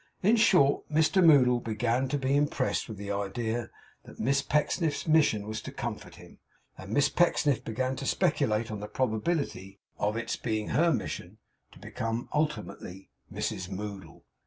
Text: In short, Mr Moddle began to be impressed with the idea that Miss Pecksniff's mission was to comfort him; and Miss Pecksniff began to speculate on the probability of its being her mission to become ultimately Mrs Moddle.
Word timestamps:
In 0.23 0.35
short, 0.35 0.83
Mr 0.91 1.23
Moddle 1.23 1.59
began 1.59 2.07
to 2.07 2.17
be 2.17 2.35
impressed 2.35 2.87
with 2.89 2.97
the 2.97 3.11
idea 3.11 3.69
that 4.03 4.19
Miss 4.19 4.41
Pecksniff's 4.41 5.05
mission 5.05 5.45
was 5.45 5.61
to 5.61 5.71
comfort 5.71 6.15
him; 6.15 6.39
and 6.75 6.91
Miss 6.91 7.07
Pecksniff 7.07 7.63
began 7.63 7.95
to 7.97 8.07
speculate 8.07 8.71
on 8.71 8.79
the 8.79 8.87
probability 8.87 9.79
of 9.99 10.17
its 10.17 10.37
being 10.37 10.69
her 10.69 10.91
mission 10.91 11.37
to 11.73 11.77
become 11.77 12.29
ultimately 12.33 13.11
Mrs 13.31 13.69
Moddle. 13.69 14.23